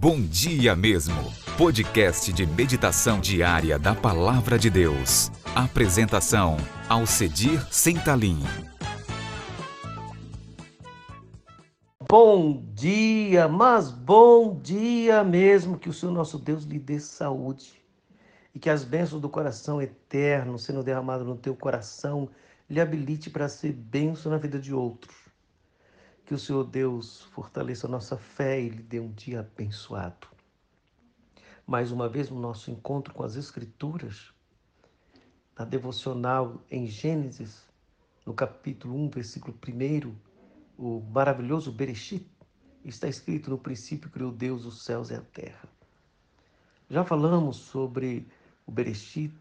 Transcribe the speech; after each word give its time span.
Bom 0.00 0.18
Dia 0.22 0.74
Mesmo, 0.74 1.30
podcast 1.58 2.32
de 2.32 2.46
meditação 2.46 3.20
diária 3.20 3.78
da 3.78 3.94
Palavra 3.94 4.58
de 4.58 4.70
Deus. 4.70 5.30
Apresentação, 5.54 6.56
Alcedir 6.88 7.62
Sentalim. 7.70 8.38
Bom 12.08 12.64
dia, 12.72 13.46
mas 13.46 13.90
bom 13.90 14.58
dia 14.58 15.22
mesmo, 15.22 15.78
que 15.78 15.90
o 15.90 15.92
Senhor 15.92 16.12
nosso 16.12 16.38
Deus 16.38 16.64
lhe 16.64 16.78
dê 16.78 16.98
saúde 16.98 17.74
e 18.54 18.58
que 18.58 18.70
as 18.70 18.82
bênçãos 18.82 19.20
do 19.20 19.28
coração 19.28 19.82
eterno 19.82 20.58
sendo 20.58 20.82
derramado 20.82 21.26
no 21.26 21.36
teu 21.36 21.54
coração 21.54 22.26
lhe 22.70 22.80
habilite 22.80 23.28
para 23.28 23.50
ser 23.50 23.74
bênção 23.74 24.32
na 24.32 24.38
vida 24.38 24.58
de 24.58 24.72
outros 24.72 25.29
que 26.30 26.34
o 26.34 26.38
Senhor 26.38 26.62
Deus 26.62 27.22
fortaleça 27.32 27.88
a 27.88 27.90
nossa 27.90 28.16
fé 28.16 28.60
e 28.60 28.68
lhe 28.68 28.82
dê 28.84 29.00
um 29.00 29.10
dia 29.10 29.40
abençoado. 29.40 30.28
Mais 31.66 31.90
uma 31.90 32.08
vez, 32.08 32.30
no 32.30 32.38
nosso 32.38 32.70
encontro 32.70 33.12
com 33.12 33.24
as 33.24 33.34
Escrituras, 33.34 34.32
na 35.58 35.64
devocional 35.64 36.62
em 36.70 36.86
Gênesis, 36.86 37.66
no 38.24 38.32
capítulo 38.32 38.94
1, 38.94 39.10
versículo 39.10 39.58
1, 39.68 40.14
o 40.78 41.00
maravilhoso 41.00 41.72
Bereshit, 41.72 42.24
está 42.84 43.08
escrito: 43.08 43.50
No 43.50 43.58
princípio 43.58 44.08
criou 44.08 44.30
Deus 44.30 44.64
os 44.64 44.84
céus 44.84 45.10
e 45.10 45.14
a 45.14 45.22
terra. 45.22 45.68
Já 46.88 47.04
falamos 47.04 47.56
sobre 47.56 48.24
o 48.64 48.70
Bereshit, 48.70 49.34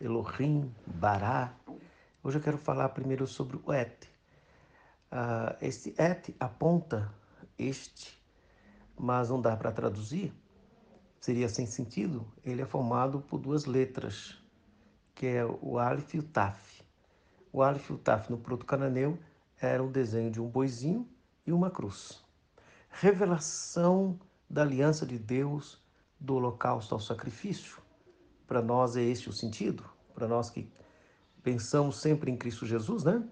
Elohim, 0.00 0.74
Bará. 0.86 1.54
Hoje 2.20 2.38
eu 2.38 2.42
quero 2.42 2.58
falar 2.58 2.88
primeiro 2.88 3.28
sobre 3.28 3.60
o 3.64 3.72
Et. 3.72 4.11
Uh, 5.12 5.54
esse 5.60 5.94
et 5.98 6.34
aponta 6.40 7.12
este, 7.58 8.18
mas 8.98 9.28
não 9.28 9.42
dá 9.42 9.54
para 9.54 9.70
traduzir, 9.70 10.32
seria 11.20 11.50
sem 11.50 11.66
sentido. 11.66 12.26
Ele 12.42 12.62
é 12.62 12.64
formado 12.64 13.20
por 13.20 13.38
duas 13.38 13.66
letras, 13.66 14.42
que 15.14 15.26
é 15.26 15.44
o 15.44 15.78
Aleph 15.78 16.14
e 16.14 16.18
o 16.18 16.22
Taf. 16.22 16.82
O 17.52 17.62
Aleph 17.62 17.90
e 17.90 17.92
o 17.92 17.98
Taf 17.98 18.30
no 18.30 18.38
proto 18.38 18.64
cananeu 18.64 19.18
era 19.60 19.82
um 19.82 19.92
desenho 19.92 20.30
de 20.30 20.40
um 20.40 20.48
boizinho 20.48 21.06
e 21.46 21.52
uma 21.52 21.70
cruz. 21.70 22.24
Revelação 22.88 24.18
da 24.48 24.62
aliança 24.62 25.04
de 25.04 25.18
Deus 25.18 25.78
do 26.18 26.36
holocausto 26.36 26.94
ao 26.94 27.00
sacrifício. 27.00 27.82
Para 28.46 28.62
nós 28.62 28.96
é 28.96 29.02
este 29.02 29.28
o 29.28 29.32
sentido, 29.32 29.84
para 30.14 30.26
nós 30.26 30.48
que 30.48 30.72
pensamos 31.42 31.96
sempre 31.96 32.30
em 32.30 32.36
Cristo 32.36 32.64
Jesus, 32.64 33.04
né? 33.04 33.22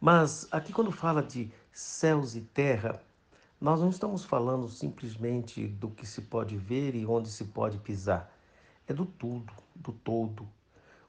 Mas 0.00 0.46
aqui, 0.52 0.72
quando 0.72 0.92
fala 0.92 1.22
de 1.22 1.50
céus 1.72 2.36
e 2.36 2.40
terra, 2.40 3.02
nós 3.60 3.80
não 3.80 3.90
estamos 3.90 4.24
falando 4.24 4.68
simplesmente 4.68 5.66
do 5.66 5.90
que 5.90 6.06
se 6.06 6.22
pode 6.22 6.56
ver 6.56 6.94
e 6.94 7.04
onde 7.04 7.28
se 7.28 7.46
pode 7.46 7.78
pisar. 7.78 8.32
É 8.86 8.94
do 8.94 9.04
tudo, 9.04 9.52
do 9.74 9.92
todo. 9.92 10.48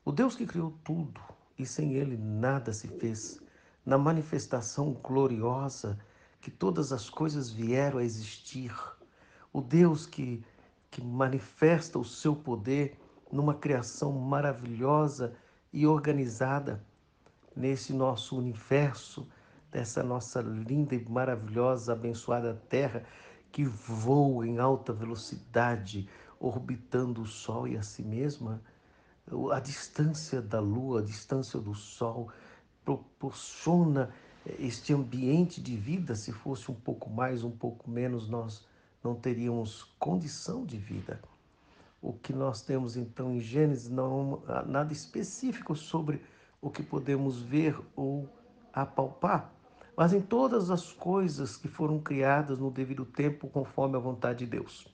O 0.03 0.11
Deus 0.11 0.35
que 0.35 0.47
criou 0.47 0.73
tudo 0.83 1.21
e 1.57 1.67
sem 1.67 1.93
ele 1.93 2.17
nada 2.17 2.73
se 2.73 2.87
fez, 2.87 3.39
na 3.85 3.97
manifestação 3.97 4.93
gloriosa 4.93 5.99
que 6.41 6.49
todas 6.49 6.91
as 6.91 7.09
coisas 7.09 7.51
vieram 7.51 7.99
a 7.99 8.03
existir. 8.03 8.73
O 9.53 9.61
Deus 9.61 10.07
que, 10.07 10.43
que 10.89 11.03
manifesta 11.03 11.99
o 11.99 12.05
seu 12.05 12.35
poder 12.35 12.97
numa 13.31 13.53
criação 13.53 14.11
maravilhosa 14.13 15.35
e 15.71 15.85
organizada 15.85 16.83
nesse 17.55 17.93
nosso 17.93 18.37
universo, 18.37 19.27
dessa 19.71 20.03
nossa 20.03 20.41
linda 20.41 20.95
e 20.95 21.09
maravilhosa, 21.09 21.93
abençoada 21.93 22.61
Terra 22.69 23.05
que 23.51 23.63
voa 23.63 24.47
em 24.47 24.59
alta 24.59 24.93
velocidade, 24.93 26.07
orbitando 26.39 27.21
o 27.21 27.25
Sol 27.25 27.67
e 27.67 27.77
a 27.77 27.83
si 27.83 28.03
mesma, 28.03 28.61
a 29.51 29.59
distância 29.59 30.41
da 30.41 30.59
Lua, 30.59 30.99
a 30.99 31.03
distância 31.03 31.59
do 31.59 31.73
Sol, 31.73 32.31
proporciona 32.83 34.11
este 34.59 34.93
ambiente 34.93 35.61
de 35.61 35.75
vida. 35.75 36.15
Se 36.15 36.31
fosse 36.31 36.71
um 36.71 36.75
pouco 36.75 37.09
mais, 37.09 37.43
um 37.43 37.51
pouco 37.51 37.89
menos, 37.89 38.29
nós 38.29 38.65
não 39.03 39.15
teríamos 39.15 39.83
condição 39.99 40.65
de 40.65 40.77
vida. 40.77 41.19
O 42.01 42.13
que 42.13 42.31
nós 42.31 42.61
temos 42.61 42.95
então 42.95 43.33
em 43.33 43.39
Gênesis 43.39 43.89
não 43.89 44.41
há 44.47 44.63
nada 44.63 44.93
específico 44.93 45.75
sobre 45.75 46.21
o 46.61 46.69
que 46.69 46.83
podemos 46.83 47.41
ver 47.41 47.79
ou 47.95 48.27
apalpar, 48.73 49.53
mas 49.95 50.13
em 50.13 50.21
todas 50.21 50.69
as 50.69 50.91
coisas 50.91 51.57
que 51.57 51.67
foram 51.67 51.99
criadas 51.99 52.59
no 52.59 52.71
devido 52.71 53.05
tempo, 53.05 53.47
conforme 53.47 53.95
a 53.95 53.99
vontade 53.99 54.39
de 54.39 54.51
Deus. 54.51 54.87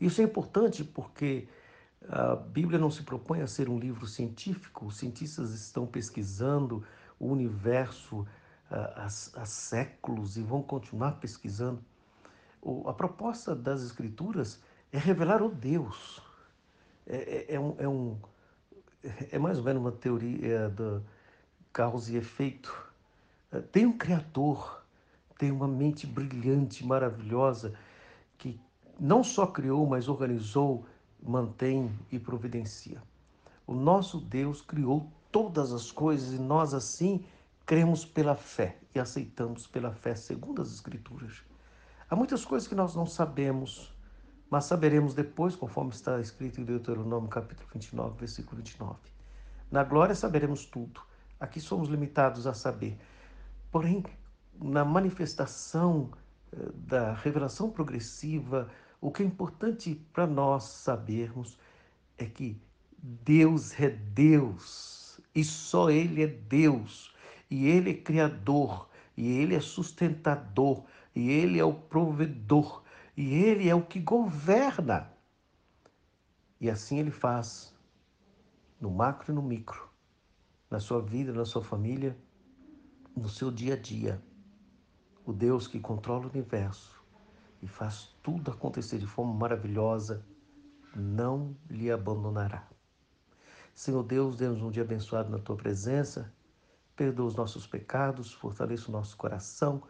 Isso 0.00 0.20
é 0.20 0.24
importante 0.24 0.82
porque 0.82 1.48
a 2.08 2.34
Bíblia 2.34 2.78
não 2.78 2.90
se 2.90 3.02
propõe 3.02 3.40
a 3.42 3.46
ser 3.46 3.68
um 3.68 3.78
livro 3.78 4.06
científico, 4.06 4.86
os 4.86 4.96
cientistas 4.96 5.52
estão 5.52 5.86
pesquisando 5.86 6.84
o 7.18 7.28
universo 7.28 8.26
há, 8.70 9.08
séculos 9.44 10.36
e 10.36 10.42
vão 10.42 10.62
continuar 10.62 11.12
pesquisando. 11.12 11.82
A 12.86 12.92
proposta 12.92 13.54
das 13.54 13.82
Escrituras 13.82 14.62
é 14.92 14.98
revelar 14.98 15.42
o 15.42 15.48
Deus. 15.48 16.22
É, 17.06 17.16
é, 17.16 17.54
é 17.54 17.60
um, 17.60 17.74
é 17.78 17.88
um 17.88 18.18
é 19.30 19.38
mais 19.38 19.58
ou 19.58 19.64
menos 19.64 19.82
uma 19.82 19.92
teoria 19.92 20.68
da 20.68 21.00
causa 21.72 22.12
e 22.12 22.16
efeito. 22.16 22.72
É, 23.50 23.60
tem 23.60 23.86
um 23.86 23.96
criador, 23.96 24.82
tem 25.38 25.50
uma 25.50 25.68
mente 25.68 26.06
brilhante, 26.06 26.84
maravilhosa, 26.86 27.74
que 28.38 28.60
não 28.98 29.24
só 29.24 29.46
criou, 29.46 29.86
mas 29.86 30.08
organizou, 30.08 30.84
mantém 31.22 31.90
e 32.10 32.18
providencia. 32.18 33.02
O 33.66 33.74
nosso 33.74 34.20
Deus 34.20 34.60
criou 34.60 35.10
todas 35.30 35.72
as 35.72 35.90
coisas 35.90 36.32
e 36.32 36.38
nós 36.38 36.74
assim 36.74 37.24
cremos 37.64 38.04
pela 38.04 38.36
fé 38.36 38.76
e 38.94 39.00
aceitamos 39.00 39.66
pela 39.66 39.92
fé 39.92 40.14
segundo 40.14 40.60
as 40.60 40.72
Escrituras. 40.72 41.42
Há 42.10 42.16
muitas 42.16 42.44
coisas 42.44 42.68
que 42.68 42.74
nós 42.74 42.94
não 42.94 43.06
sabemos, 43.06 43.92
mas 44.52 44.66
saberemos 44.66 45.14
depois, 45.14 45.56
conforme 45.56 45.92
está 45.92 46.20
escrito 46.20 46.60
em 46.60 46.64
Deuteronômio 46.64 47.26
capítulo 47.26 47.66
29, 47.72 48.18
versículo 48.18 48.58
29. 48.58 48.98
Na 49.70 49.82
glória 49.82 50.14
saberemos 50.14 50.66
tudo. 50.66 51.00
Aqui 51.40 51.58
somos 51.58 51.88
limitados 51.88 52.46
a 52.46 52.52
saber. 52.52 52.98
Porém, 53.70 54.04
na 54.62 54.84
manifestação 54.84 56.10
eh, 56.52 56.68
da 56.74 57.14
revelação 57.14 57.70
progressiva, 57.70 58.68
o 59.00 59.10
que 59.10 59.22
é 59.22 59.26
importante 59.26 59.94
para 60.12 60.26
nós 60.26 60.64
sabermos 60.64 61.58
é 62.18 62.26
que 62.26 62.60
Deus 63.02 63.80
é 63.80 63.88
Deus 63.88 65.18
e 65.34 65.42
só 65.44 65.88
Ele 65.88 66.24
é 66.24 66.26
Deus, 66.26 67.14
e 67.50 67.68
Ele 67.68 67.92
é 67.92 67.94
Criador, 67.94 68.86
e 69.16 69.30
Ele 69.30 69.54
é 69.54 69.60
sustentador, 69.60 70.84
e 71.16 71.30
Ele 71.30 71.58
é 71.58 71.64
o 71.64 71.72
provedor 71.72 72.81
e 73.16 73.34
Ele 73.34 73.68
é 73.68 73.74
o 73.74 73.84
que 73.84 74.00
governa. 74.00 75.10
E 76.60 76.70
assim 76.70 76.98
Ele 76.98 77.10
faz 77.10 77.74
no 78.80 78.90
macro 78.90 79.32
e 79.32 79.34
no 79.34 79.42
micro, 79.42 79.88
na 80.70 80.80
sua 80.80 81.00
vida, 81.00 81.32
na 81.32 81.44
sua 81.44 81.62
família, 81.62 82.16
no 83.16 83.28
seu 83.28 83.50
dia 83.50 83.74
a 83.74 83.76
dia. 83.76 84.22
O 85.24 85.32
Deus 85.32 85.66
que 85.66 85.78
controla 85.78 86.26
o 86.26 86.30
universo 86.30 87.00
e 87.60 87.66
faz 87.66 88.16
tudo 88.22 88.50
acontecer 88.50 88.98
de 88.98 89.06
forma 89.06 89.32
maravilhosa, 89.32 90.24
não 90.96 91.56
lhe 91.70 91.90
abandonará. 91.90 92.66
Senhor 93.72 94.02
Deus, 94.02 94.36
dê-nos 94.36 94.60
um 94.60 94.70
dia 94.70 94.82
abençoado 94.82 95.30
na 95.30 95.38
tua 95.38 95.56
presença, 95.56 96.32
perdoa 96.96 97.26
os 97.26 97.36
nossos 97.36 97.66
pecados, 97.66 98.32
fortaleça 98.32 98.88
o 98.88 98.92
nosso 98.92 99.16
coração 99.16 99.82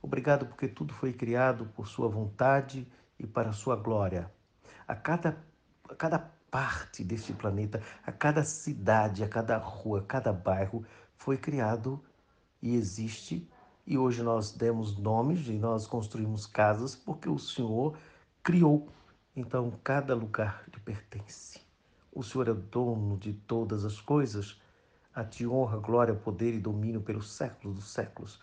Obrigado 0.00 0.46
porque 0.46 0.68
tudo 0.68 0.94
foi 0.94 1.12
criado 1.12 1.66
por 1.74 1.88
Sua 1.88 2.08
vontade 2.08 2.86
e 3.18 3.26
para 3.26 3.52
Sua 3.52 3.76
glória. 3.76 4.30
A 4.86 4.94
cada, 4.94 5.36
a 5.88 5.94
cada 5.94 6.18
parte 6.50 7.04
deste 7.04 7.32
planeta, 7.32 7.82
a 8.06 8.12
cada 8.12 8.44
cidade, 8.44 9.22
a 9.22 9.28
cada 9.28 9.58
rua, 9.58 10.00
a 10.00 10.04
cada 10.04 10.32
bairro 10.32 10.84
foi 11.16 11.36
criado 11.36 12.02
e 12.62 12.74
existe. 12.74 13.48
E 13.86 13.96
hoje 13.96 14.22
nós 14.22 14.52
demos 14.52 14.98
nomes 14.98 15.48
e 15.48 15.52
nós 15.52 15.86
construímos 15.86 16.46
casas 16.46 16.94
porque 16.94 17.28
o 17.28 17.38
Senhor 17.38 17.96
criou. 18.42 18.88
Então 19.34 19.72
cada 19.82 20.14
lugar 20.14 20.64
lhe 20.72 20.80
pertence. 20.80 21.60
O 22.12 22.22
Senhor 22.22 22.48
é 22.48 22.54
dono 22.54 23.16
de 23.16 23.32
todas 23.32 23.84
as 23.84 24.00
coisas. 24.00 24.60
A 25.14 25.24
ti 25.24 25.46
honra, 25.46 25.78
glória, 25.78 26.14
poder 26.14 26.54
e 26.54 26.58
domínio 26.58 27.00
pelos 27.00 27.32
séculos 27.32 27.76
dos 27.76 27.88
séculos. 27.88 28.40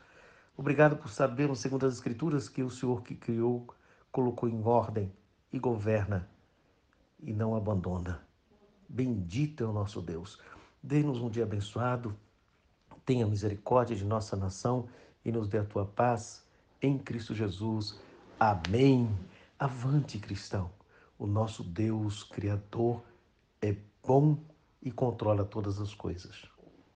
Obrigado 0.58 0.96
por 0.96 1.10
sabermos, 1.10 1.60
segundo 1.60 1.86
as 1.86 1.94
Escrituras, 1.94 2.48
que 2.48 2.64
o 2.64 2.70
Senhor 2.70 3.04
que 3.04 3.16
criou 3.16 3.68
colocou 4.12 4.48
em 4.48 4.64
ordem 4.64 5.12
e 5.52 5.60
governa 5.60 6.30
e 7.20 7.34
não 7.34 7.56
abandona. 7.56 8.26
Bendito 8.88 9.64
é 9.64 9.68
o 9.68 9.74
nosso 9.74 10.02
Deus. 10.02 10.40
Dê-nos 10.82 11.20
um 11.20 11.30
dia 11.30 11.44
abençoado, 11.44 12.16
tenha 13.06 13.28
misericórdia 13.28 13.96
de 13.96 14.06
nossa 14.06 14.38
nação 14.38 14.88
e 15.26 15.32
nos 15.32 15.48
dê 15.48 15.58
a 15.58 15.66
tua 15.66 15.86
paz 15.86 16.46
em 16.82 16.98
Cristo 16.98 17.36
Jesus. 17.36 18.00
Amém. 18.40 19.10
Avante, 19.60 20.20
cristão. 20.20 20.72
O 21.18 21.28
nosso 21.28 21.64
Deus 21.64 22.24
Criador 22.24 23.04
é 23.62 23.76
bom 24.06 24.38
e 24.82 24.92
controla 24.92 25.44
todas 25.44 25.82
as 25.82 25.94
coisas. 25.94 26.55